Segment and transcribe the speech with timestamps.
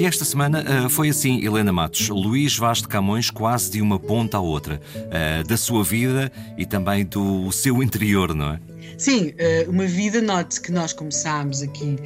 [0.00, 2.08] E esta semana uh, foi assim, Helena Matos.
[2.08, 6.64] Luís Vaz de Camões, quase de uma ponta à outra, uh, da sua vida e
[6.64, 8.69] também do seu interior, não é?
[8.98, 11.96] Sim, eh, uma vida, note que nós começámos aqui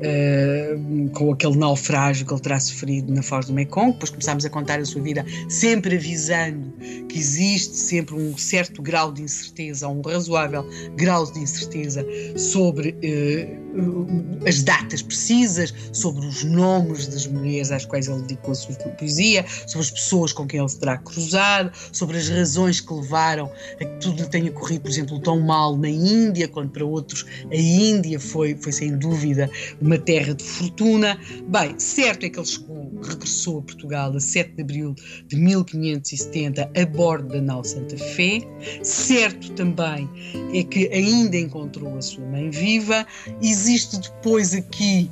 [0.00, 4.50] uh, com aquele naufrágio que ele terá sofrido na Foz do Mekong, depois começámos a
[4.50, 6.72] contar a sua vida, sempre avisando
[7.08, 10.64] que existe sempre um certo grau de incerteza, um razoável
[10.96, 18.06] grau de incerteza sobre uh, as datas precisas, sobre os nomes das mulheres às quais
[18.06, 22.16] ele dedicou a sua poesia, sobre as pessoas com quem ele se terá cruzado, sobre
[22.16, 23.50] as razões que levaram
[23.80, 26.84] a que tudo lhe tenha corrido, por exemplo, tão mal na Índia Índia, quando para
[26.84, 29.48] outros a Índia foi, foi sem dúvida
[29.80, 31.16] uma terra de fortuna.
[31.46, 34.94] Bem, certo é que ele chegou, regressou a Portugal a 7 de abril
[35.28, 38.40] de 1570 a bordo da nau Santa Fé.
[38.82, 40.08] Certo também
[40.52, 43.06] é que ainda encontrou a sua mãe viva.
[43.40, 45.08] Existe depois aqui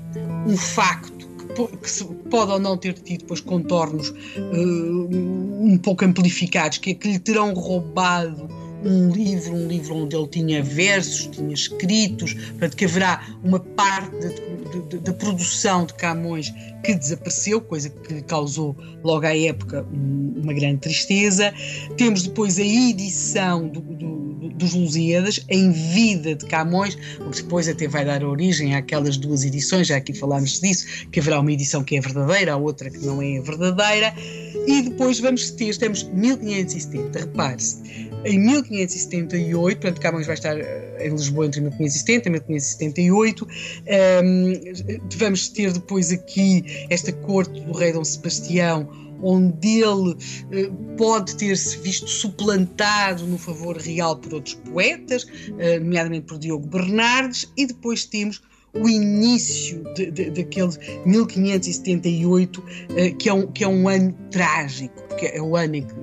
[0.48, 1.22] um facto
[1.54, 7.12] que pode ou não ter tido depois contornos uh, um pouco amplificados, que é que
[7.12, 8.48] lhe terão roubado
[8.84, 14.16] um livro, um livro onde ele tinha versos, tinha escritos, portanto que haverá uma parte
[14.16, 14.30] da
[15.18, 16.52] produção de Camões
[16.84, 21.52] que desapareceu, coisa que causou logo à época uma grande tristeza.
[21.96, 27.68] Temos depois a edição do, do, dos Lusíadas em vida de Camões, o que depois
[27.68, 31.82] até vai dar origem àquelas duas edições, já aqui falámos disso, que haverá uma edição
[31.84, 34.14] que é verdadeira, a outra que não é verdadeira,
[34.66, 41.10] e depois vamos ter, estamos 1570, repare-se, em 1578, portanto Camões vai estar eh, em
[41.10, 43.48] Lisboa entre 1570 e 1578,
[44.24, 44.52] um,
[45.16, 48.88] vamos ter depois aqui esta corte do rei Dom Sebastião,
[49.22, 50.16] onde ele
[50.50, 55.26] eh, pode ter-se visto suplantado no favor real por outros poetas,
[55.58, 58.42] eh, nomeadamente por Diogo Bernardes, e depois temos
[58.74, 60.72] o início de, de, daquele
[61.06, 62.64] 1578,
[62.96, 65.94] eh, que, é um, que é um ano trágico, porque é o ano em que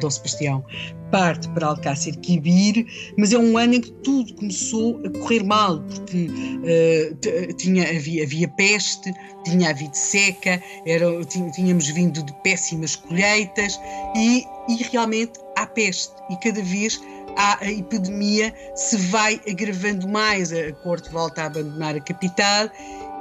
[0.00, 0.64] Dom Sebastião
[1.10, 2.86] parte para Alcácer Quibir,
[3.18, 8.24] mas é um ano em que tudo começou a correr mal, porque uh, tinha, havia,
[8.24, 9.12] havia peste,
[9.44, 13.78] tinha havido seca, era, tínhamos vindo de péssimas colheitas
[14.16, 17.00] e, e realmente há peste e cada vez
[17.36, 22.70] a, epidemia se vai agravando mais, a corte volta a abandonar a capital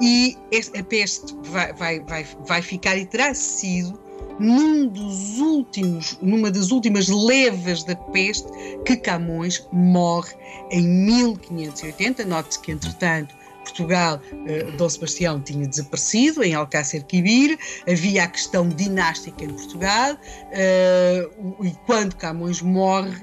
[0.01, 0.37] e
[0.77, 4.08] a peste vai, vai, vai, vai ficar e terá sido
[4.39, 8.47] num dos últimos, numa das últimas levas da peste,
[8.85, 10.33] que Camões morre
[10.71, 12.25] em 1580.
[12.25, 13.35] Note-se que, entretanto,
[13.69, 17.57] Portugal, uh, Dom Sebastião tinha desaparecido em Alcácer Quibir,
[17.89, 23.15] havia a questão dinástica em Portugal, uh, e quando Camões morre,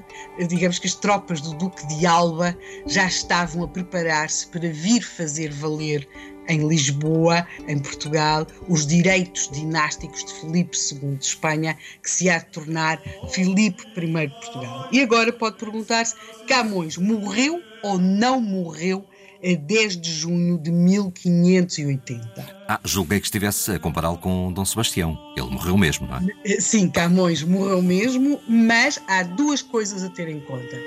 [0.47, 5.51] digamos que as tropas do Duque de Alba já estavam a preparar-se para vir fazer
[5.51, 6.07] valer
[6.47, 12.39] em Lisboa, em Portugal, os direitos dinásticos de Filipe II de Espanha, que se há
[12.39, 14.89] de tornar Filipe I de Portugal.
[14.91, 16.15] E agora pode perguntar-se:
[16.47, 19.05] Camões morreu ou não morreu
[19.43, 22.55] a 10 de junho de 1580?
[22.67, 25.17] Ah, julguei que estivesse a compará-lo com Dom Sebastião.
[25.35, 26.21] Ele morreu mesmo, não é?
[26.45, 30.77] Eh, sim, Camões morreu mesmo, mas há duas coisas a ter em conta.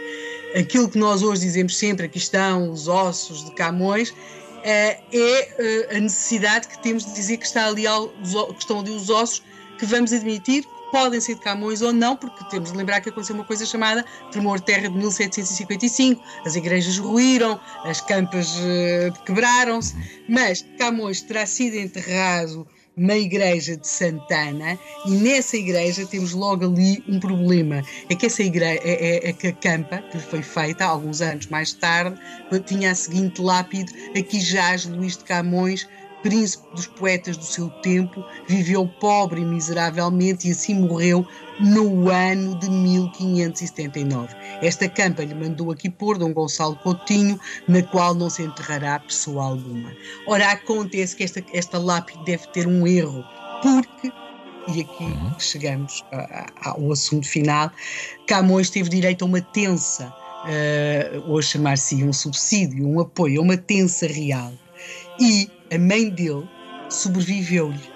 [0.59, 4.13] Aquilo que nós hoje dizemos sempre, aqui estão os ossos de Camões,
[4.63, 9.09] é, é a necessidade que temos de dizer que, está ali, que estão ali os
[9.09, 9.43] ossos
[9.79, 13.35] que vamos admitir podem ser de Camões ou não, porque temos de lembrar que aconteceu
[13.35, 16.23] uma coisa chamada Tremor Terra de 1755.
[16.45, 19.95] As igrejas ruíram, as campas uh, quebraram-se,
[20.29, 27.03] mas Camões terá sido enterrado na igreja de Santana e nessa igreja temos logo ali
[27.09, 27.83] um problema.
[28.11, 31.47] É que essa igreja, é, é, é que a campa, que foi feita alguns anos
[31.47, 32.21] mais tarde,
[32.67, 35.89] tinha a seguinte lápide: aqui jaz Luís de Camões,
[36.23, 41.27] príncipe dos poetas do seu tempo, viveu pobre e miseravelmente e assim morreu
[41.59, 44.35] no ano de 1579.
[44.63, 49.45] Esta campa lhe mandou aqui pôr Dom Gonçalo Coutinho, na qual não se enterrará pessoa
[49.45, 49.93] alguma.
[50.27, 53.25] Ora, acontece que esta, esta lápide deve ter um erro,
[53.63, 54.13] porque
[54.69, 55.39] e aqui uhum.
[55.39, 56.05] chegamos
[56.63, 57.71] ao assunto final,
[58.27, 63.45] Camões teve direito a uma tensa, uh, ou a chamar-se um subsídio, um apoio, a
[63.45, 64.53] uma tensa real.
[65.19, 66.49] E a mãe dele
[66.89, 67.91] sobreviveu-lhe.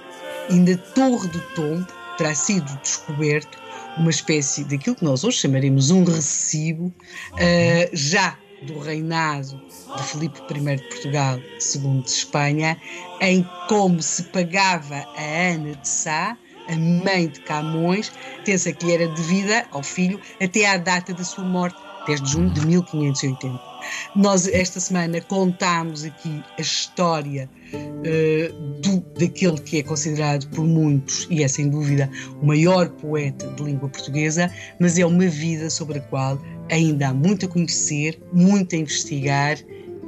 [0.50, 1.86] E na Torre do Tombo
[2.16, 3.58] terá sido descoberto
[3.96, 9.60] uma espécie daquilo que nós hoje chamaremos um recibo, uh, já do reinado
[9.96, 12.76] de Filipe I de Portugal, II de Espanha,
[13.20, 16.36] em como se pagava a Ana de Sá,
[16.68, 18.10] a mãe de Camões,
[18.44, 22.50] pensa que era devida ao filho até à data da sua morte, 10 de junho
[22.50, 23.73] de 1580.
[24.14, 31.26] Nós, esta semana, contámos aqui a história uh, do, daquele que é considerado por muitos,
[31.30, 32.10] e é sem dúvida
[32.40, 34.50] o maior poeta de língua portuguesa,
[34.80, 36.40] mas é uma vida sobre a qual
[36.70, 39.58] ainda há muito a conhecer, muito a investigar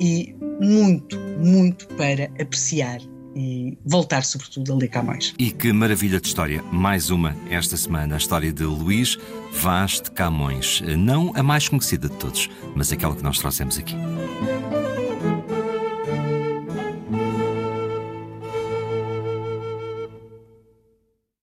[0.00, 3.00] e muito, muito para apreciar
[3.36, 5.34] e voltar, sobretudo, a ler Camões.
[5.38, 6.64] E que maravilha de história!
[6.72, 9.18] Mais uma esta semana, a história de Luís
[9.52, 10.82] Vaz de Camões.
[10.96, 13.94] Não a mais conhecida de todos, mas aquela que nós trouxemos aqui.